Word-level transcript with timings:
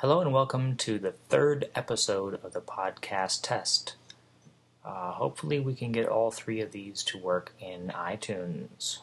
Hello 0.00 0.20
and 0.20 0.30
welcome 0.30 0.76
to 0.76 0.98
the 0.98 1.12
third 1.12 1.70
episode 1.74 2.38
of 2.44 2.52
the 2.52 2.60
podcast 2.60 3.40
test. 3.40 3.94
Uh, 4.84 5.12
hopefully, 5.12 5.58
we 5.58 5.74
can 5.74 5.90
get 5.90 6.06
all 6.06 6.30
three 6.30 6.60
of 6.60 6.72
these 6.72 7.02
to 7.04 7.16
work 7.16 7.54
in 7.58 7.88
iTunes. 7.88 8.98